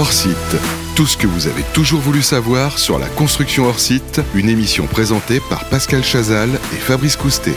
Hors 0.00 0.14
site. 0.14 0.56
Tout 0.96 1.04
ce 1.04 1.18
que 1.18 1.26
vous 1.26 1.46
avez 1.46 1.62
toujours 1.74 2.00
voulu 2.00 2.22
savoir 2.22 2.78
sur 2.78 2.98
la 2.98 3.06
construction 3.06 3.66
hors 3.66 3.78
site, 3.78 4.22
une 4.34 4.48
émission 4.48 4.86
présentée 4.86 5.42
par 5.50 5.66
Pascal 5.66 6.02
Chazal 6.02 6.48
et 6.72 6.78
Fabrice 6.78 7.16
Coustet. 7.16 7.54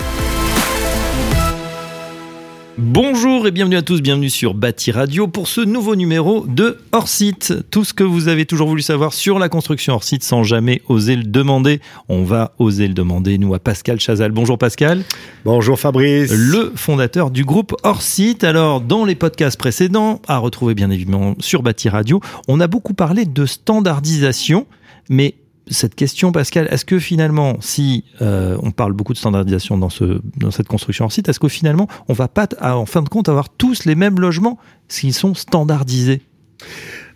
Bonjour 2.79 3.45
et 3.45 3.51
bienvenue 3.51 3.75
à 3.75 3.83
tous, 3.83 4.01
bienvenue 4.01 4.31
sur 4.31 4.55
Bâti 4.55 4.91
Radio 4.91 5.27
pour 5.27 5.47
ce 5.47 5.61
nouveau 5.61 5.95
numéro 5.95 6.43
de 6.47 6.79
Hors 6.91 7.07
Site. 7.07 7.53
Tout 7.69 7.83
ce 7.83 7.93
que 7.93 8.03
vous 8.03 8.29
avez 8.29 8.47
toujours 8.47 8.67
voulu 8.67 8.81
savoir 8.81 9.13
sur 9.13 9.37
la 9.37 9.47
construction 9.47 9.93
hors 9.93 10.03
site 10.03 10.23
sans 10.23 10.43
jamais 10.43 10.81
oser 10.89 11.15
le 11.15 11.23
demander. 11.23 11.81
On 12.09 12.23
va 12.23 12.53
oser 12.57 12.87
le 12.87 12.95
demander, 12.95 13.37
nous, 13.37 13.53
à 13.53 13.59
Pascal 13.59 13.99
Chazal. 13.99 14.31
Bonjour 14.31 14.57
Pascal. 14.57 15.03
Bonjour 15.45 15.79
Fabrice. 15.79 16.31
Le 16.31 16.71
fondateur 16.75 17.29
du 17.29 17.45
groupe 17.45 17.75
Hors 17.83 18.01
Site. 18.01 18.43
Alors, 18.43 18.81
dans 18.81 19.05
les 19.05 19.13
podcasts 19.13 19.59
précédents, 19.59 20.19
à 20.27 20.39
retrouver 20.39 20.73
bien 20.73 20.89
évidemment 20.89 21.35
sur 21.39 21.61
Bâti 21.61 21.89
Radio, 21.89 22.21
on 22.47 22.59
a 22.59 22.65
beaucoup 22.65 22.95
parlé 22.95 23.25
de 23.25 23.45
standardisation, 23.45 24.65
mais 25.09 25.35
cette 25.67 25.95
question, 25.95 26.31
Pascal, 26.31 26.67
est-ce 26.71 26.85
que 26.85 26.99
finalement, 26.99 27.57
si 27.61 28.03
euh, 28.21 28.57
on 28.61 28.71
parle 28.71 28.93
beaucoup 28.93 29.13
de 29.13 29.17
standardisation 29.17 29.77
dans, 29.77 29.89
ce, 29.89 30.21
dans 30.37 30.51
cette 30.51 30.67
construction 30.67 31.05
en 31.05 31.09
site, 31.09 31.29
est-ce 31.29 31.39
que 31.39 31.47
finalement, 31.47 31.87
on 32.07 32.13
va 32.13 32.27
pas, 32.27 32.47
en 32.61 32.85
fin 32.85 33.01
de 33.01 33.09
compte, 33.09 33.29
avoir 33.29 33.49
tous 33.49 33.85
les 33.85 33.95
mêmes 33.95 34.19
logements 34.19 34.57
s'ils 34.87 35.13
sont 35.13 35.33
standardisés? 35.33 36.21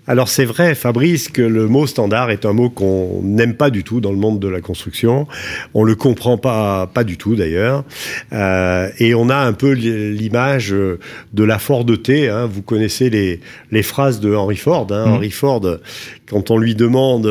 Alors 0.08 0.30
c'est 0.30 0.46
vrai, 0.46 0.74
Fabrice, 0.74 1.28
que 1.28 1.42
le 1.42 1.68
mot 1.68 1.86
standard 1.86 2.32
est 2.32 2.46
un 2.46 2.54
mot 2.54 2.70
qu'on 2.70 3.22
n'aime 3.24 3.56
pas 3.56 3.70
du 3.70 3.84
tout 3.84 4.00
dans 4.00 4.12
le 4.12 4.18
monde 4.18 4.40
de 4.40 4.48
la 4.48 4.62
construction. 4.62 5.28
On 5.74 5.84
le 5.84 5.96
comprend 5.96 6.38
pas, 6.38 6.88
pas 6.88 7.04
du 7.04 7.18
tout 7.18 7.36
d'ailleurs. 7.36 7.84
Euh, 8.32 8.90
et 9.00 9.14
on 9.14 9.30
a 9.30 9.36
un 9.36 9.54
peu 9.54 9.72
l'image 9.72 10.70
de 10.72 11.44
la 11.44 11.60
Ford 11.60 11.86
T. 12.02 12.30
Hein. 12.30 12.46
Vous 12.46 12.62
connaissez 12.62 13.10
les, 13.10 13.42
les 13.72 13.84
phrases 13.84 14.22
de 14.22 14.34
Henry 14.34 14.56
Ford. 14.56 14.88
Hein. 14.92 15.08
Mmh. 15.08 15.12
Henry 15.12 15.32
Ford, 15.32 15.62
quand 16.30 16.52
on 16.52 16.58
lui 16.58 16.74
demande 16.74 17.28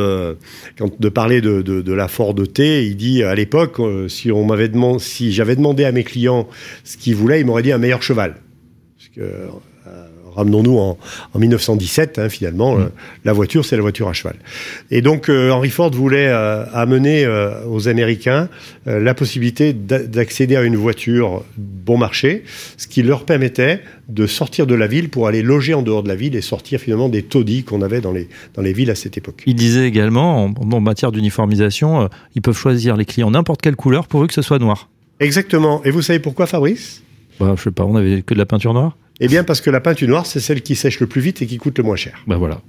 quand, 0.79 1.01
de 1.01 1.09
parler 1.09 1.40
de, 1.40 1.63
de, 1.63 1.80
de, 1.80 1.93
la 1.93 2.09
Ford 2.09 2.35
T, 2.35 2.85
il 2.87 2.96
dit 2.96 3.23
à 3.23 3.35
l'époque, 3.35 3.80
euh, 3.80 4.09
si 4.09 4.30
on 4.30 4.45
m'avait 4.45 4.68
demandé, 4.68 4.99
si 4.99 5.33
j'avais 5.33 5.57
demandé 5.57 5.85
à 5.85 5.93
mes 5.93 6.05
clients 6.05 6.46
ce 6.85 6.96
qu'ils 6.96 7.16
voulaient, 7.16 7.40
ils 7.40 7.46
m'auraient 7.46 7.63
dit 7.63 7.73
un 7.73 7.79
meilleur 7.79 8.02
cheval. 8.02 8.37
Parce 8.96 9.09
que 9.15 9.23
ramenons-nous 10.37 10.79
en, 10.79 10.98
1917, 11.34 12.18
hein, 12.18 12.29
finalement, 12.29 12.76
mm. 12.76 12.80
euh, 12.80 12.87
la 13.24 13.32
voiture, 13.32 13.65
c'est 13.65 13.76
la 13.76 13.82
voiture 13.82 14.09
à 14.09 14.12
cheval. 14.12 14.37
Et 14.90 15.02
donc, 15.02 15.28
euh, 15.28 15.51
Henry 15.51 15.70
Ford 15.70 15.90
voulait 15.90 16.28
euh, 16.28 16.65
amener 16.73 17.26
aux 17.68 17.88
Américains 17.88 18.48
la 18.87 19.15
possibilité 19.15 19.73
d'accéder 19.73 20.56
à 20.56 20.62
une 20.62 20.76
voiture 20.76 21.45
bon 21.56 21.98
marché, 21.98 22.45
ce 22.76 22.87
qui 22.87 23.02
leur 23.02 23.24
permettait 23.24 23.80
de 24.09 24.26
sortir 24.26 24.66
de 24.66 24.74
la 24.74 24.87
ville 24.87 25.09
pour 25.09 25.26
aller 25.26 25.43
loger 25.43 25.74
en 25.74 25.82
dehors 25.82 26.02
de 26.02 26.09
la 26.09 26.15
ville 26.15 26.37
et 26.37 26.40
sortir 26.40 26.80
finalement 26.80 27.09
des 27.09 27.23
taudis 27.23 27.65
qu'on 27.65 27.82
avait 27.82 28.00
dans 28.00 28.12
les, 28.12 28.28
dans 28.54 28.62
les 28.62 28.73
villes 28.73 28.90
à 28.90 28.95
cette 28.95 29.16
époque. 29.16 29.43
Il 29.46 29.54
disait 29.54 29.87
également, 29.87 30.45
en, 30.45 30.80
matière 30.80 31.12
d'uniformisation, 31.12 32.09
ils 32.34 32.43
peuvent 32.43 32.56
choisir 32.56 32.96
les 32.96 33.04
clients 33.04 33.30
n'importe 33.30 33.62
quelle 33.62 33.76
couleur 33.76 34.06
pourvu 34.06 34.28
que 34.28 34.34
ce 34.34 34.43
soit 34.43 34.59
noir. 34.59 34.88
Exactement. 35.21 35.82
Et 35.84 35.90
vous 35.90 36.02
savez 36.02 36.18
pourquoi, 36.18 36.46
Fabrice? 36.46 37.02
Bah, 37.40 37.54
Je 37.56 37.62
sais 37.62 37.70
pas, 37.70 37.84
on 37.84 37.96
avait 37.96 38.23
que 38.23 38.34
de 38.34 38.38
la 38.38 38.46
peinture 38.46 38.74
noire 38.74 38.96
eh 39.20 39.29
bien, 39.29 39.45
parce 39.45 39.60
que 39.60 39.70
la 39.70 39.80
peinture 39.80 40.09
noire, 40.09 40.26
c'est 40.26 40.40
celle 40.40 40.62
qui 40.62 40.76
sèche 40.76 41.01
le 41.01 41.06
plus 41.06 41.20
vite 41.20 41.40
et 41.43 41.46
qui 41.46 41.56
coûte 41.56 41.78
le 41.78 41.84
moins 41.84 41.96
cher. 41.96 42.23
Ben 42.26 42.37
voilà. 42.37 42.60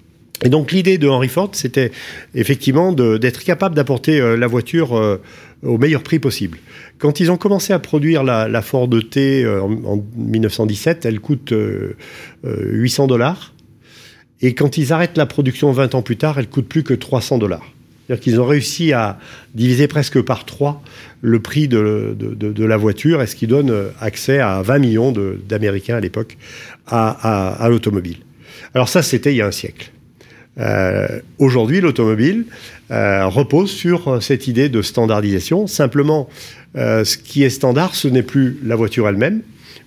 Et 0.44 0.50
donc 0.50 0.72
l'idée 0.72 0.98
de 0.98 1.08
Henry 1.08 1.30
Ford, 1.30 1.50
c'était 1.54 1.92
effectivement 2.36 2.94
d'être 2.94 3.44
capable 3.44 3.76
d'apporter 3.76 4.22
euh, 4.22 4.38
la 4.38 4.46
voiture 4.46 4.96
euh, 4.96 5.20
au 5.64 5.78
meilleur 5.80 6.04
prix 6.04 6.20
possible. 6.20 6.60
Quand 7.00 7.20
ils 7.20 7.32
ont 7.32 7.38
commencé 7.38 7.74
à 7.74 7.80
produire 7.80 8.24
la, 8.24 8.62
Ford 8.62 8.90
T 9.10 9.44
euh, 9.44 9.62
en, 9.62 10.04
1917, 10.16 11.06
elle 11.06 11.20
coûte 11.20 11.54
800 12.44 13.08
dollars. 13.08 13.54
Et 14.42 14.54
quand 14.54 14.78
ils 14.78 14.94
arrêtent 14.94 15.18
la 15.18 15.26
production 15.26 15.72
20 15.72 15.96
ans 15.96 16.04
plus 16.04 16.18
tard, 16.18 16.38
elle 16.38 16.48
coûte 16.48 16.68
plus 16.68 16.84
que 16.84 16.94
300 16.94 17.40
dollars. 17.40 17.74
C'est-à-dire 18.08 18.24
qu'ils 18.24 18.40
ont 18.40 18.46
réussi 18.46 18.94
à 18.94 19.20
diviser 19.54 19.88
presque 19.88 20.22
par 20.22 20.46
trois 20.46 20.82
le 21.22 21.40
prix 21.42 21.68
de, 21.68 22.16
la 22.58 22.78
voiture, 22.78 23.22
et 23.22 23.28
ce 23.28 23.36
qui 23.36 23.48
donne 23.48 23.74
accès 24.00 24.40
à 24.40 24.62
20 24.62 24.80
millions 24.80 25.14
d'Américains 25.48 25.98
à 25.98 26.00
l'époque 26.00 26.38
à, 26.88 27.68
l'automobile. 27.70 28.18
Alors 28.74 28.88
ça, 28.88 29.02
c'était 29.02 29.34
il 29.34 29.38
y 29.38 29.42
a 29.42 29.48
un 29.48 29.52
siècle. 29.52 29.92
Euh, 30.60 31.20
aujourd'hui, 31.38 31.82
l'automobile 31.82 32.46
euh, 32.90 33.28
repose 33.28 33.70
sur 33.70 34.24
cette 34.24 34.48
idée 34.48 34.70
de 34.70 34.82
standardisation. 34.82 35.68
Simplement, 35.68 36.30
euh, 36.76 37.04
ce 37.04 37.18
qui 37.18 37.44
est 37.44 37.50
standard, 37.50 37.96
ce 37.96 38.08
n'est 38.08 38.24
plus 38.24 38.58
la 38.64 38.76
voiture 38.76 39.08
elle-même, 39.08 39.42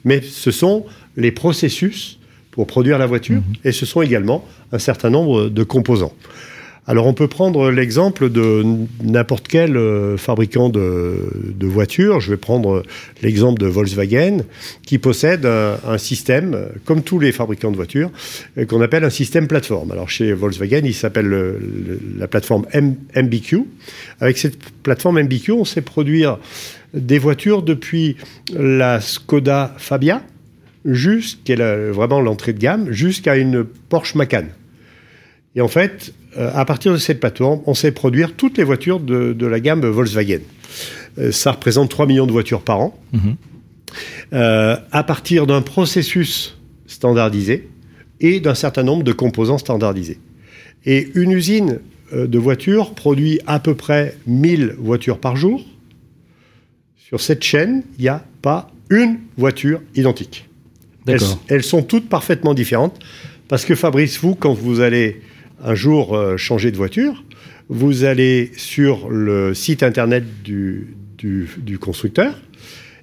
mais 0.04 0.20
ce 0.22 0.50
sont 0.50 0.86
les 1.16 1.32
processus 1.32 2.18
pour 2.50 2.66
produire 2.66 2.98
la 2.98 3.06
voiture, 3.06 3.38
mmh. 3.40 3.68
et 3.68 3.72
ce 3.72 3.86
sont 3.86 4.02
également 4.02 4.46
un 4.72 4.78
certain 4.78 5.10
nombre 5.10 5.48
de 5.48 5.62
composants. 5.62 6.14
Alors 6.90 7.06
on 7.06 7.14
peut 7.14 7.28
prendre 7.28 7.70
l'exemple 7.70 8.30
de 8.30 8.64
n'importe 9.04 9.46
quel 9.46 9.76
euh, 9.76 10.16
fabricant 10.16 10.70
de, 10.70 11.30
voitures. 11.62 12.18
Je 12.18 12.32
vais 12.32 12.36
prendre 12.36 12.82
l'exemple 13.22 13.60
de 13.60 13.68
Volkswagen 13.68 14.38
qui 14.84 14.98
possède 14.98 15.46
un, 15.46 15.98
système, 15.98 16.66
comme 16.84 17.04
tous 17.04 17.20
les 17.20 17.30
fabricants 17.30 17.70
de 17.70 17.76
voitures, 17.76 18.10
euh, 18.58 18.64
qu'on 18.64 18.80
appelle 18.80 19.04
un 19.04 19.10
système 19.10 19.46
plateforme. 19.46 19.92
Alors 19.92 20.10
chez 20.10 20.32
Volkswagen, 20.32 20.80
il 20.82 20.92
s'appelle 20.92 21.60
la 22.18 22.26
plateforme 22.26 22.66
MBQ. 22.74 23.66
Avec 24.18 24.36
cette 24.36 24.58
plateforme 24.82 25.22
MBQ, 25.22 25.52
on 25.52 25.64
sait 25.64 25.82
produire 25.82 26.38
des 26.92 27.20
voitures 27.20 27.62
depuis 27.62 28.16
la 28.52 29.00
Skoda 29.00 29.76
Fabia, 29.78 30.22
jusqu'à 30.84 31.54
vraiment 31.92 32.20
l'entrée 32.20 32.52
de 32.52 32.58
gamme, 32.58 32.90
jusqu'à 32.90 33.36
une 33.36 33.62
Porsche 33.62 34.16
Macan. 34.16 34.46
Et 35.54 35.60
en 35.60 35.68
fait, 35.68 36.12
à 36.36 36.64
partir 36.64 36.92
de 36.92 36.98
cette 36.98 37.20
plateforme, 37.20 37.60
on 37.66 37.74
sait 37.74 37.92
produire 37.92 38.34
toutes 38.34 38.58
les 38.58 38.64
voitures 38.64 39.00
de, 39.00 39.46
la 39.46 39.60
gamme 39.60 39.84
Volkswagen. 39.84 40.40
Euh, 41.18 41.32
ça 41.32 41.52
représente 41.52 41.90
3 41.90 42.06
millions 42.06 42.26
de 42.26 42.32
voitures 42.32 42.62
par 42.62 42.80
an. 42.80 42.98
Mhm. 43.12 43.36
Euh, 44.32 44.76
à 44.92 45.02
partir 45.02 45.48
d'un 45.48 45.62
processus 45.62 46.56
standardisé 46.86 47.68
et 48.20 48.38
d'un 48.38 48.54
certain 48.54 48.84
nombre 48.84 49.02
de 49.02 49.12
composants 49.12 49.58
standardisés. 49.58 50.18
Et 50.86 51.08
une 51.14 51.32
usine 51.32 51.80
de 52.12 52.38
voitures 52.38 52.94
produit 52.94 53.40
à 53.46 53.58
peu 53.58 53.74
près 53.74 54.16
1000 54.26 54.76
voitures 54.78 55.18
par 55.18 55.36
jour. 55.36 55.64
Sur 56.96 57.20
cette 57.20 57.42
chaîne, 57.42 57.82
il 57.98 58.02
n'y 58.02 58.08
a 58.08 58.24
pas 58.42 58.70
une 58.88 59.18
voiture 59.36 59.80
identique. 59.96 60.48
Elles, 61.06 61.20
elles, 61.48 61.62
sont 61.62 61.82
toutes 61.82 62.08
parfaitement 62.08 62.54
différentes. 62.54 63.00
Parce 63.48 63.64
que 63.64 63.74
Fabrice, 63.74 64.18
vous, 64.20 64.34
quand 64.36 64.52
vous 64.52 64.80
allez 64.80 65.22
un 65.62 65.74
jour 65.74 66.16
euh, 66.16 66.36
changer 66.36 66.70
de 66.70 66.76
voiture, 66.76 67.24
vous 67.68 68.04
allez 68.04 68.50
sur 68.56 69.08
le 69.08 69.54
site 69.54 69.82
internet 69.82 70.24
du, 70.42 70.96
du, 71.18 71.78
constructeur 71.78 72.34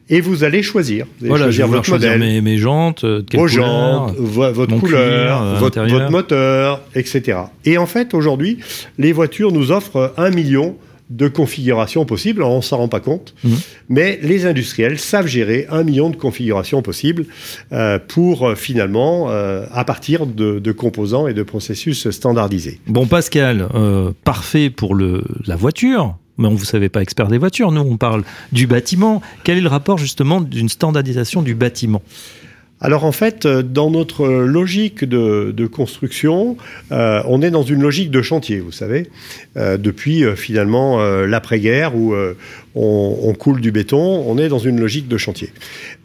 et 0.09 0.22
vous 0.22 0.44
allez 0.44 0.63
choisir. 0.63 1.06
Vous 1.22 1.34
allez 1.34 1.44
choisir 1.44 1.67
votre 1.67 1.90
modèle, 1.90 2.19
mes, 2.19 2.41
mes, 2.41 2.57
jantes, 2.57 3.03
euh, 3.03 3.23
vos 3.34 3.47
jantes, 3.47 4.16
votre 4.17 4.78
couleur, 4.78 5.41
euh, 5.41 5.56
votre, 5.59 5.81
votre, 5.81 6.12
moteur, 6.12 6.81
etc. 6.96 7.40
Et 7.66 7.78
en 7.78 7.85
fait, 7.85 8.13
aujourd'hui, 8.13 8.59
les 8.97 9.12
voitures 9.12 9.51
nous 9.51 9.72
offrent 9.72 10.13
un 10.17 10.29
million 10.29 10.75
de 11.09 11.28
configurations 11.28 12.06
possibles. 12.06 12.44
on 12.44 12.62
s'en 12.62 12.78
rend 12.78 12.88
pas 12.88 13.00
compte, 13.00 13.34
mhm. 13.44 13.57
mais 13.90 14.19
les 14.22 14.45
industriels 14.45 15.00
savent 15.00 15.28
gérer 15.28 15.68
un 15.69 15.84
million 15.84 16.09
de 16.09 16.16
configurations 16.16 16.81
possibles 16.81 17.25
euh, 17.72 18.00
pour 18.00 18.47
euh, 18.47 18.56
finalement, 18.56 19.29
euh, 19.29 19.66
à 19.72 19.85
partir 19.85 20.25
de, 20.25 20.72
composants 20.72 21.28
et 21.28 21.34
de 21.34 21.44
processus 21.44 22.09
standardisés. 22.09 22.79
Bon, 22.88 23.07
Pascal, 23.07 23.67
parfait 24.23 24.69
pour 24.69 24.96
le, 24.96 25.23
la 25.46 25.56
voiture. 25.56 26.16
Mais 26.38 26.47
on 26.47 26.51
ne 26.51 26.57
vous 26.57 26.66
savez 26.66 26.90
pas 26.90 27.01
expert 27.01 27.29
des 27.29 27.40
voitures, 27.40 27.72
nous 27.72 27.81
on 27.81 27.97
parle 27.97 28.23
du 28.51 28.67
bâtiment. 28.67 29.23
Quel 29.44 29.57
est 29.57 29.62
le 29.62 29.69
rapport 29.69 29.97
justement 29.97 30.40
d'une 30.40 30.69
standardisation 30.69 31.41
du 31.41 31.56
bâtiment? 31.56 32.03
Alors 32.80 33.06
en 33.06 33.12
fait, 33.12 33.46
euh, 33.46 33.64
dans 33.64 33.90
notre 33.90 34.28
logique 34.28 35.04
de, 35.04 35.68
construction, 35.68 36.58
euh, 36.92 37.22
on 37.26 37.42
est 37.42 37.50
dans 37.50 37.64
une 37.64 37.82
logique 37.82 38.12
de 38.12 38.22
chantier, 38.22 38.59
vous 38.59 38.72
savez, 38.72 39.08
euh, 39.58 39.78
depuis 39.78 40.24
finalement 40.35 40.97
l'après-guerre 41.26 41.96
où 41.96 42.16
on, 42.76 43.34
coule 43.34 43.62
du 43.62 43.72
béton, 43.72 44.24
on 44.28 44.38
est 44.38 44.50
dans 44.50 44.59
une 44.59 44.79
logique 44.79 45.08
de 45.08 45.18
chantier. 45.18 45.50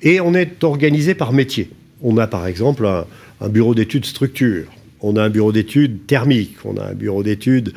Et 0.00 0.20
on 0.20 0.34
est 0.34 0.64
organisé 0.64 1.14
par 1.14 1.32
métier. 1.32 1.70
On 2.02 2.16
a 2.16 2.26
par 2.26 2.46
exemple 2.46 2.86
un, 2.86 3.48
bureau 3.48 3.74
d'études 3.74 4.04
structure, 4.04 4.66
on 5.00 5.16
a 5.16 5.22
un 5.22 5.30
bureau 5.30 5.52
d'études 5.52 6.06
thermique, 6.06 6.56
on 6.64 6.76
a 6.76 6.86
un 6.90 6.94
bureau 6.94 7.22
d'études 7.22 7.72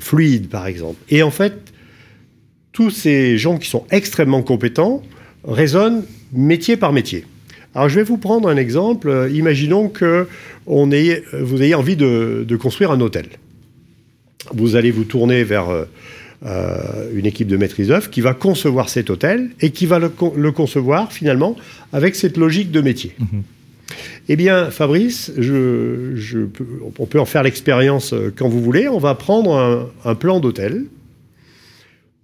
fluide 0.00 0.48
par 0.48 0.66
exemple. 0.66 1.00
Et 1.10 1.22
en 1.22 1.30
fait, 1.30 1.54
tous 2.72 2.90
ces 2.90 3.38
gens 3.38 3.58
qui 3.58 3.68
sont 3.68 3.84
extrêmement 3.90 4.42
compétents 4.42 5.02
raisonnent 5.46 6.04
métier 6.32 6.76
par 6.76 6.92
métier. 6.92 7.24
Alors 7.74 7.88
je 7.88 7.96
vais 7.96 8.04
vous 8.04 8.18
prendre 8.18 8.48
un 8.48 8.56
exemple. 8.56 9.08
Euh, 9.08 9.28
imaginons 9.30 9.88
que 9.88 10.26
on 10.66 10.90
ait, 10.92 11.22
vous 11.32 11.62
ayez 11.62 11.74
envie 11.74 11.96
de, 11.96 12.56
construire 12.60 12.90
un 12.90 13.00
hôtel. 13.00 13.26
Vous 14.52 14.76
allez 14.76 14.90
vous 14.90 15.04
tourner 15.04 15.44
vers 15.44 15.68
euh, 15.68 15.84
euh, 16.46 17.08
une 17.14 17.24
équipe 17.24 17.48
de 17.48 17.56
maîtrise 17.56 17.88
d'œuvre 17.88 18.10
qui 18.10 18.20
va 18.20 18.34
concevoir 18.34 18.88
cet 18.88 19.08
hôtel 19.08 19.50
et 19.60 19.70
qui 19.70 19.86
va 19.86 19.98
le, 19.98 20.52
concevoir 20.52 21.12
finalement 21.12 21.56
avec 21.92 22.14
cette 22.14 22.36
logique 22.36 22.70
de 22.70 22.80
métier. 22.82 23.14
Mhm. 23.18 23.42
Eh 24.28 24.36
bien, 24.36 24.70
Fabrice, 24.70 25.32
je, 25.36 26.46
on 26.98 27.06
peut 27.06 27.20
en 27.20 27.24
faire 27.24 27.42
l'expérience 27.42 28.12
euh, 28.12 28.32
quand 28.34 28.48
vous 28.48 28.62
voulez. 28.62 28.88
On 28.88 28.98
va 28.98 29.14
prendre 29.14 29.90
un, 30.04 30.14
plan 30.14 30.40
d'hôtel. 30.40 30.84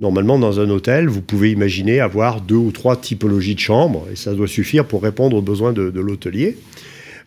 Normalement, 0.01 0.39
dans 0.39 0.61
un 0.61 0.71
hôtel, 0.71 1.09
vous 1.09 1.21
pouvez 1.21 1.51
imaginer 1.51 2.01
avoir 2.01 2.41
deux 2.41 2.55
ou 2.55 2.73
trois 2.73 2.97
typologies 2.97 3.55
de 3.55 3.61
chambres, 3.61 4.07
et 4.11 4.17
ça 4.17 4.33
doit 4.33 4.49
suffire 4.49 4.87
pour 4.87 5.03
répondre 5.03 5.37
aux 5.37 5.43
besoins 5.43 5.75
de, 5.75 6.01
l'hôtelier. 6.01 6.57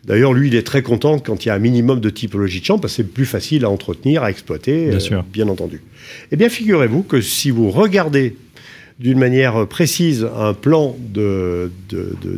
D'ailleurs, 0.04 0.32
lui, 0.32 0.48
il 0.48 0.56
est 0.56 0.66
très 0.66 0.82
content 0.82 1.18
quand 1.20 1.44
il 1.44 1.48
y 1.48 1.50
a 1.50 1.54
un 1.54 1.60
minimum 1.60 2.00
de 2.00 2.10
typologie 2.10 2.60
de 2.60 2.64
chambres, 2.64 2.82
parce 2.82 2.94
que 2.94 3.02
c'est 3.02 3.08
plus 3.08 3.26
facile 3.26 3.64
à 3.64 3.70
entretenir, 3.70 4.24
à 4.24 4.30
exploiter, 4.30 4.88
bien, 4.88 4.98
sûr. 4.98 5.24
bien 5.32 5.48
entendu. 5.48 5.82
Eh 6.32 6.36
bien, 6.36 6.48
figurez-vous 6.48 7.04
que 7.04 7.20
si 7.20 7.50
vous 7.50 7.70
regardez 7.70 8.36
d'une 8.98 9.18
manière 9.18 9.66
précise 9.68 10.28
un 10.36 10.52
plan 10.52 10.96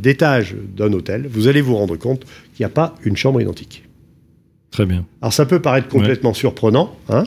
d'étage 0.00 0.54
d'un 0.76 0.92
hôtel, 0.92 1.26
vous 1.30 1.48
allez 1.48 1.60
vous 1.62 1.76
rendre 1.76 1.96
compte 1.96 2.20
qu'il 2.54 2.60
n'y 2.60 2.66
a 2.66 2.70
pas 2.70 2.94
une 3.04 3.16
chambre 3.16 3.40
identique. 3.40 3.84
Très 4.70 4.86
bien. 4.86 5.06
Alors 5.22 5.32
ça 5.32 5.46
peut 5.46 5.60
paraître 5.60 5.88
complètement 5.88 6.34
surprenant. 6.34 6.94
Hein 7.08 7.24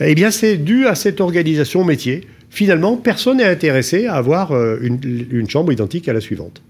eh 0.00 0.14
bien, 0.14 0.30
c'est 0.30 0.56
dû 0.56 0.86
à 0.86 0.94
cette 0.94 1.20
organisation 1.20 1.84
métier. 1.84 2.26
Finalement, 2.54 2.96
personne 2.96 3.38
n'est 3.38 3.44
intéressé 3.48 4.06
à 4.06 4.14
avoir 4.14 4.52
euh, 4.52 4.78
une, 4.80 5.50
chambre 5.50 5.72
identique 5.72 6.08
à 6.08 6.12
la 6.12 6.20
suivante. 6.20 6.62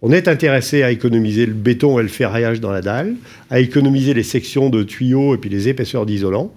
On 0.00 0.10
est 0.10 0.28
intéressé 0.28 0.82
à 0.82 0.90
économiser 0.90 1.44
le 1.44 1.52
béton 1.52 1.98
et 1.98 2.02
le 2.02 2.08
ferraillage 2.08 2.58
dans 2.58 2.70
la 2.70 2.80
dalle, 2.80 3.14
à 3.50 3.60
économiser 3.60 4.14
les 4.14 4.22
sections 4.22 4.70
de 4.70 4.82
tuyaux 4.82 5.34
et 5.34 5.38
puis 5.38 5.50
les 5.50 5.68
épaisseurs 5.68 6.06
d'isolant, 6.06 6.50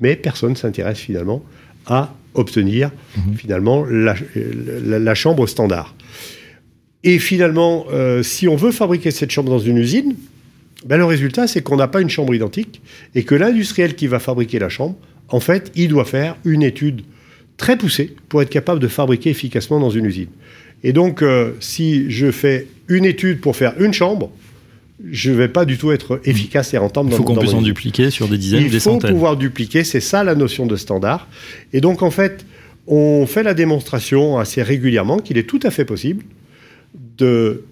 mais 0.00 0.16
personne 0.16 0.50
ne 0.50 0.54
s'intéresse 0.54 0.98
finalement 0.98 1.42
à 1.86 2.14
obtenir 2.34 2.90
mhm. 3.16 3.36
finalement 3.36 3.86
la, 3.86 5.14
chambre 5.14 5.46
standard. 5.46 5.94
Et 7.04 7.18
finalement, 7.18 7.86
euh, 7.90 8.22
si 8.22 8.48
on 8.48 8.56
veut 8.56 8.72
fabriquer 8.72 9.10
cette 9.10 9.30
chambre 9.30 9.48
dans 9.48 9.58
une 9.58 9.78
usine, 9.78 10.14
ben 10.84 10.98
le 10.98 11.06
résultat, 11.06 11.46
c'est 11.46 11.62
qu'on 11.62 11.76
n'a 11.76 11.88
pas 11.88 12.02
une 12.02 12.10
chambre 12.10 12.34
identique 12.34 12.82
et 13.14 13.24
que 13.24 13.34
l'industriel 13.34 13.94
qui 13.94 14.08
va 14.08 14.18
fabriquer 14.18 14.58
la 14.58 14.68
chambre, 14.68 14.96
en 15.30 15.40
fait, 15.40 15.72
il 15.74 15.88
doit 15.88 16.04
faire 16.04 16.36
une 16.44 16.62
étude 16.62 17.00
très 17.62 17.76
poussée 17.76 18.16
pour 18.28 18.42
être 18.42 18.50
capable 18.50 18.80
de 18.80 18.88
fabriquer 18.88 19.30
efficacement 19.30 19.78
dans 19.78 19.88
une 19.88 20.04
usine. 20.04 20.26
Et 20.82 20.92
donc, 20.92 21.22
euh, 21.22 21.52
si 21.60 22.10
je 22.10 22.32
fais 22.32 22.66
une 22.88 23.04
étude 23.04 23.40
pour 23.40 23.54
faire 23.54 23.74
une 23.80 23.92
chambre, 23.92 24.32
je 25.08 25.30
ne 25.30 25.36
vais 25.36 25.46
pas 25.46 25.64
du 25.64 25.78
tout 25.78 25.92
être 25.92 26.20
efficace 26.24 26.74
et 26.74 26.78
rentable. 26.78 27.10
Il 27.10 27.16
faut 27.16 27.22
qu'on 27.22 27.36
puisse 27.36 27.54
en 27.54 27.62
dupliquer 27.62 28.10
sur 28.10 28.26
des 28.26 28.36
dizaines 28.36 28.68
des 28.68 28.80
centaines. 28.80 29.00
Il 29.02 29.06
faut 29.10 29.14
pouvoir 29.14 29.36
dupliquer, 29.36 29.84
c'est 29.84 30.00
ça 30.00 30.24
la 30.24 30.34
notion 30.34 30.66
de 30.66 30.74
standard. 30.74 31.28
Et 31.72 31.80
donc 31.80 32.02
en 32.02 32.10
fait, 32.10 32.44
on 32.88 33.26
fait 33.26 33.44
la 33.44 33.54
démonstration 33.54 34.38
assez 34.38 34.60
régulièrement 34.60 35.18
qu'il 35.18 35.38
est 35.38 35.48
tout 35.48 35.60
à 35.62 35.70
fait 35.70 35.84
possible 35.84 36.24
de 37.16 37.62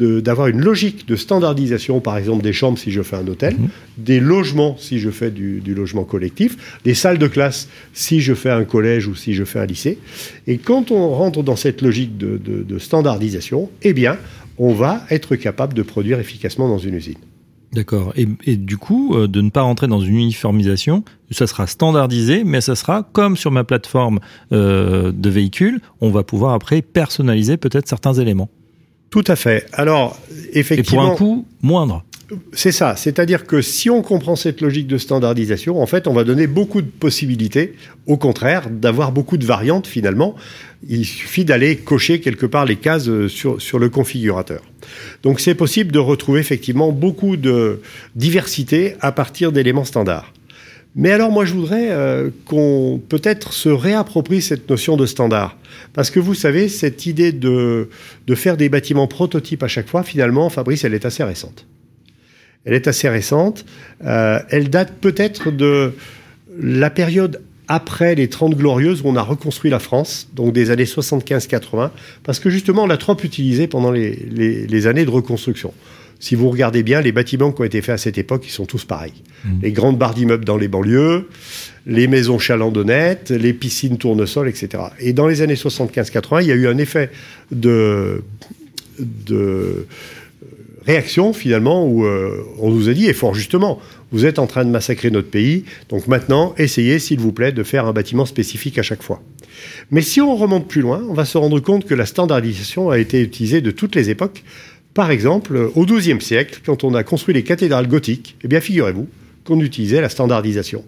d'avoir 0.00 0.48
une 0.48 0.60
logique 0.60 1.06
de 1.06 1.16
standardisation, 1.16 2.00
par 2.00 2.16
exemple 2.16 2.42
des 2.42 2.52
chambres 2.52 2.78
si 2.78 2.90
je 2.90 3.02
fais 3.02 3.16
un 3.16 3.26
hôtel, 3.26 3.54
mhm. 3.54 3.68
des 3.98 4.20
logements 4.20 4.76
si 4.78 4.98
je 4.98 5.10
fais 5.10 5.30
du, 5.30 5.62
logement 5.74 6.04
collectif, 6.04 6.80
des 6.84 6.94
salles 6.94 7.18
de 7.18 7.28
classe 7.28 7.68
si 7.92 8.20
je 8.20 8.34
fais 8.34 8.50
un 8.50 8.64
collège 8.64 9.06
ou 9.06 9.14
si 9.14 9.34
je 9.34 9.44
fais 9.44 9.58
un 9.58 9.66
lycée. 9.66 9.98
Et 10.46 10.58
quand 10.58 10.90
on 10.90 11.10
rentre 11.10 11.42
dans 11.42 11.56
cette 11.56 11.82
logique 11.82 12.16
de, 12.16 12.38
de 12.38 12.78
standardisation, 12.78 13.70
eh 13.82 13.92
bien, 13.92 14.16
on 14.58 14.74
va 14.74 15.04
être 15.10 15.36
capable 15.36 15.74
de 15.74 15.82
produire 15.82 16.18
efficacement 16.18 16.68
dans 16.68 16.78
une 16.78 16.94
usine. 16.94 17.14
D'accord. 17.72 18.12
Et, 18.16 18.56
du 18.56 18.78
coup, 18.78 19.14
euh, 19.14 19.28
de 19.28 19.40
ne 19.40 19.50
pas 19.50 19.62
rentrer 19.62 19.86
dans 19.86 20.00
une 20.00 20.16
uniformisation, 20.16 21.04
ça 21.30 21.46
sera 21.46 21.68
standardisé, 21.68 22.42
mais 22.42 22.60
ça 22.60 22.74
sera 22.74 23.04
comme 23.12 23.36
sur 23.36 23.52
ma 23.52 23.62
plateforme 23.62 24.18
euh, 24.52 25.12
de 25.12 25.30
véhicule, 25.30 25.80
on 26.00 26.10
va 26.10 26.24
pouvoir 26.24 26.54
après 26.54 26.82
personnaliser 26.82 27.56
peut-être 27.56 27.88
certains 27.88 28.14
éléments. 28.14 28.48
Tout 29.10 29.24
à 29.26 29.36
fait. 29.36 29.66
Alors, 29.72 30.18
effectivement. 30.52 31.02
Et 31.02 31.06
pour 31.06 31.12
un 31.12 31.16
coût 31.16 31.46
moindre. 31.62 32.04
C'est 32.52 32.70
ça. 32.70 32.94
C'est-à-dire 32.96 33.44
que 33.44 33.60
si 33.60 33.90
on 33.90 34.02
comprend 34.02 34.36
cette 34.36 34.60
logique 34.60 34.86
de 34.86 34.98
standardisation, 34.98 35.82
en 35.82 35.86
fait, 35.86 36.06
on 36.06 36.12
va 36.12 36.22
donner 36.22 36.46
beaucoup 36.46 36.80
de 36.80 36.86
possibilités, 36.86 37.74
au 38.06 38.16
contraire, 38.16 38.70
d'avoir 38.70 39.10
beaucoup 39.10 39.36
de 39.36 39.44
variantes 39.44 39.88
finalement. 39.88 40.36
Il 40.88 41.04
suffit 41.04 41.44
d'aller 41.44 41.76
cocher 41.76 42.20
quelque 42.20 42.46
part 42.46 42.64
les 42.64 42.76
cases 42.76 43.08
euh, 43.08 43.28
sur, 43.28 43.60
sur 43.60 43.78
le 43.78 43.88
configurateur. 43.88 44.62
Donc 45.22 45.40
c'est 45.40 45.54
possible 45.54 45.92
de 45.92 45.98
retrouver 45.98 46.40
effectivement 46.40 46.92
beaucoup 46.92 47.36
de 47.36 47.80
diversité 48.14 48.94
à 49.00 49.12
partir 49.12 49.52
d'éléments 49.52 49.84
standards. 49.84 50.32
Mais 50.96 51.12
alors 51.12 51.30
moi 51.30 51.44
je 51.44 51.54
voudrais 51.54 51.90
euh, 51.90 52.30
qu'on 52.46 53.00
peut-être 53.08 53.52
se 53.52 53.68
réapproprie 53.68 54.42
cette 54.42 54.68
notion 54.68 54.96
de 54.96 55.06
standard. 55.06 55.56
Parce 55.92 56.10
que 56.10 56.20
vous 56.20 56.34
savez, 56.34 56.68
cette 56.68 57.06
idée 57.06 57.32
de, 57.32 57.88
faire 58.34 58.56
des 58.56 58.68
bâtiments 58.68 59.06
prototypes 59.06 59.62
à 59.62 59.68
chaque 59.68 59.88
fois, 59.88 60.02
finalement, 60.02 60.48
Fabrice, 60.50 60.84
elle 60.84 60.94
est 60.94 61.04
assez 61.04 61.24
récente. 61.24 61.66
Elle 62.64 62.74
est 62.74 62.88
assez 62.88 63.08
récente. 63.08 63.64
Euh, 64.04 64.38
elle 64.50 64.68
date 64.70 64.92
peut-être 65.00 65.50
de 65.50 65.94
la 66.60 66.90
période 66.90 67.40
après 67.70 68.16
les 68.16 68.28
30 68.28 68.56
glorieuses 68.56 69.02
où 69.02 69.06
on 69.06 69.14
a 69.14 69.22
reconstruit 69.22 69.70
la 69.70 69.78
France, 69.78 70.28
donc 70.34 70.52
des 70.52 70.72
années 70.72 70.84
75-80, 70.84 71.90
parce 72.24 72.40
que 72.40 72.50
justement 72.50 72.82
on 72.82 72.86
l'a 72.88 72.96
trop 72.96 73.16
utilisé 73.22 73.68
pendant 73.68 73.92
les, 73.92 74.86
années 74.88 75.04
de 75.04 75.10
reconstruction. 75.10 75.72
Si 76.20 76.34
vous 76.34 76.50
regardez 76.50 76.82
bien, 76.82 77.00
les 77.00 77.12
bâtiments 77.12 77.50
qui 77.50 77.62
ont 77.62 77.64
été 77.64 77.80
faits 77.80 77.94
à 77.94 77.98
cette 77.98 78.18
époque, 78.18 78.44
ils 78.46 78.52
sont 78.52 78.66
tous 78.66 78.84
pareils. 78.84 79.14
Mmh. 79.44 79.48
Les 79.62 79.72
grandes 79.72 79.98
barres 79.98 80.14
d'immeubles 80.14 80.44
dans 80.44 80.58
les 80.58 80.68
banlieues, 80.68 81.28
les 81.86 82.06
maisons 82.06 82.38
chalandonnettes, 82.38 83.30
les 83.30 83.54
piscines 83.54 83.96
tournesol, 83.96 84.48
etc. 84.48 84.84
Et 85.00 85.12
dans 85.12 85.26
les 85.26 85.40
années 85.42 85.54
75-80, 85.54 86.42
il 86.42 86.48
y 86.48 86.52
a 86.52 86.54
eu 86.54 86.68
un 86.68 86.78
effet 86.78 87.10
de, 87.50 88.22
de 88.98 89.86
réaction 90.86 91.32
finalement 91.32 91.86
où 91.86 92.04
euh, 92.04 92.44
on 92.58 92.70
nous 92.70 92.88
a 92.88 92.92
dit, 92.92 93.06
et 93.06 93.12
fort 93.12 93.34
justement, 93.34 93.80
vous 94.12 94.26
êtes 94.26 94.38
en 94.38 94.46
train 94.46 94.64
de 94.64 94.70
massacrer 94.70 95.10
notre 95.10 95.28
pays, 95.28 95.64
donc 95.88 96.06
maintenant 96.08 96.54
essayez 96.58 96.98
s'il 96.98 97.20
vous 97.20 97.32
plaît 97.32 97.52
de 97.52 97.62
faire 97.62 97.86
un 97.86 97.92
bâtiment 97.92 98.26
spécifique 98.26 98.78
à 98.78 98.82
chaque 98.82 99.02
fois. 99.02 99.22
Mais 99.90 100.02
si 100.02 100.20
on 100.20 100.34
remonte 100.36 100.68
plus 100.68 100.80
loin, 100.80 101.04
on 101.08 101.14
va 101.14 101.24
se 101.24 101.38
rendre 101.38 101.60
compte 101.60 101.84
que 101.84 101.94
la 101.94 102.06
standardisation 102.06 102.90
a 102.90 102.98
été 102.98 103.20
utilisée 103.20 103.60
de 103.60 103.70
toutes 103.70 103.94
les 103.94 104.10
époques. 104.10 104.42
Par 104.94 105.10
exemple, 105.10 105.70
au 105.74 105.86
XIIe 105.86 106.20
siècle, 106.20 106.60
quand 106.64 106.82
on 106.84 106.94
a 106.94 107.04
construit 107.04 107.34
les 107.34 107.44
cathédrales 107.44 107.86
gothiques, 107.86 108.36
eh 108.42 108.48
bien 108.48 108.60
figurez-vous 108.60 109.08
qu'on 109.44 109.60
utilisait 109.60 110.00
la 110.00 110.08
standardisation. 110.08 110.84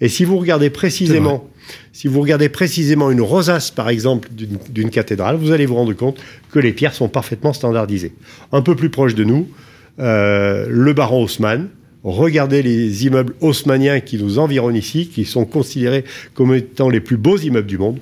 Et 0.00 0.08
si 0.08 0.24
vous 0.24 0.38
regardez 0.38 0.70
précisément, 0.70 1.48
si 1.92 2.08
vous 2.08 2.20
regardez 2.20 2.48
précisément 2.48 3.10
une 3.10 3.20
rosace, 3.20 3.70
par 3.70 3.88
exemple, 3.88 4.28
d'une 4.32 4.90
cathédrale, 4.90 5.36
vous 5.36 5.52
allez 5.52 5.66
vous 5.66 5.76
rendre 5.76 5.92
compte 5.94 6.18
que 6.50 6.58
les 6.58 6.72
pierres 6.72 6.94
sont 6.94 7.08
parfaitement 7.08 7.52
standardisées. 7.52 8.12
Un 8.52 8.60
peu 8.60 8.74
plus 8.74 8.90
proche 8.90 9.14
de 9.14 9.24
nous, 9.24 9.48
euh, 10.00 10.66
le 10.68 10.92
baron 10.92 11.22
Haussmann. 11.22 11.68
Regardez 12.02 12.62
les 12.62 13.06
immeubles 13.06 13.34
haussmanniens 13.40 14.00
qui 14.00 14.18
nous 14.18 14.38
environnent 14.38 14.76
ici, 14.76 15.08
qui 15.08 15.24
sont 15.24 15.46
considérés 15.46 16.04
comme 16.34 16.54
étant 16.54 16.90
les 16.90 17.00
plus 17.00 17.16
beaux 17.16 17.38
immeubles 17.38 17.66
du 17.66 17.78
monde 17.78 17.98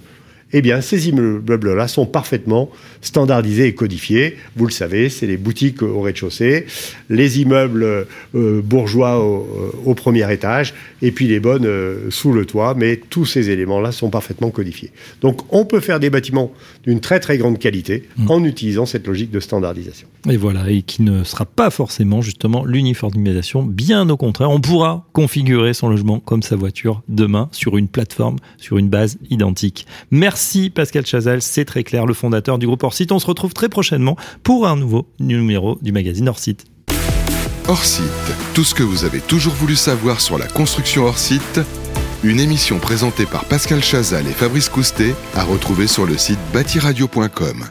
eh 0.53 0.63
bien, 0.63 0.81
ces 0.81 1.09
immeubles-là 1.09 1.89
sont 1.89 2.07
parfaitement 2.07 2.71
standardisés 3.01 3.67
et 3.67 3.75
codifiés. 3.75 4.37
Vous 4.57 4.67
le 4.67 4.73
savez, 4.73 5.09
c'est 5.09 5.27
les 5.27 5.37
boutiques 5.37 5.83
au 5.83 6.01
rez-de-chaussée, 6.01 6.67
les 7.09 7.41
immeubles 7.41 8.07
euh, 8.35 8.63
bourgeois 8.63 9.19
euh, 9.19 9.71
au, 9.85 9.95
premier 9.95 10.31
étage, 10.33 10.75
et 11.01 11.11
puis 11.11 11.27
les 11.27 11.41
bonnes 11.41 11.67
euh, 11.67 12.11
sous 12.11 12.33
le 12.33 12.45
toit. 12.45 12.75
Mais 12.77 12.97
tous 12.97 13.25
ces 13.25 13.51
éléments-là 13.51 13.93
sont 13.93 14.11
parfaitement 14.11 14.51
codifiés. 14.51 14.91
Donc, 15.21 15.41
on 15.51 15.65
peut 15.65 15.81
faire 15.81 16.01
des 16.01 16.11
bâtiments 16.11 16.53
d'une 16.85 17.01
très 17.01 17.21
très 17.21 17.39
grande 17.39 17.59
qualité 17.59 18.09
mmh. 18.17 18.31
en 18.31 18.45
utilisant 18.45 18.87
cette 18.87 19.07
logique 19.07 19.31
de 19.31 19.41
standardisation. 19.41 20.09
Et 20.29 20.37
voilà, 20.37 20.71
et 20.71 20.83
qui 20.83 21.03
ne 21.03 21.25
sera 21.25 21.45
pas 21.45 21.71
forcément 21.71 22.23
justement 22.23 22.65
l'uniformisation. 22.65 23.63
Bien 23.63 24.09
au 24.09 24.17
contraire, 24.17 24.51
on 24.51 24.61
pourra 24.61 25.07
configurer 25.13 25.75
son 25.75 25.89
logement 25.89 26.21
comme 26.21 26.43
sa 26.43 26.57
voiture 26.57 27.03
demain 27.09 27.49
sur 27.53 27.77
une 27.77 27.89
plateforme, 27.89 28.37
sur 28.59 28.79
une 28.79 28.89
base 28.89 29.19
identique. 29.31 29.87
Merci 30.11 30.42
Merci 30.43 30.71
Pascal 30.71 31.07
Chazal, 31.07 31.41
c'est 31.41 31.65
très 31.65 31.85
clair, 31.85 32.05
le 32.05 32.15
fondateur 32.15 32.59
du 32.59 32.67
groupe 32.67 32.83
Orsite. 32.83 33.13
On 33.13 33.21
se 33.21 33.27
retrouve 33.27 33.55
très 33.55 33.69
prochainement 33.69 34.17
pour 34.43 34.67
un 34.67 34.75
nouveau 34.75 35.07
numéro 35.21 35.79
du 35.83 35.93
magazine 35.93 36.29
Orsite. 36.29 36.65
Orsite, 37.69 38.03
tout 38.53 38.65
ce 38.65 38.75
que 38.75 38.83
vous 38.83 39.05
avez 39.05 39.21
toujours 39.21 39.55
voulu 39.55 39.77
savoir 39.77 40.21
sur 40.21 40.39
la 40.39 40.49
construction 40.49 41.05
Orsite, 41.05 41.61
une 42.25 42.41
émission 42.41 42.81
présentée 42.81 43.25
par 43.25 43.45
Pascal 43.45 43.85
Chazal 43.85 44.27
et 44.27 44.33
Fabrice 44.33 44.69
Coustet 44.69 45.15
à 45.37 45.45
retrouver 45.45 45.87
sur 45.87 46.07
le 46.07 46.19
site 46.19 46.41
bâtiradio.com. 46.53 47.65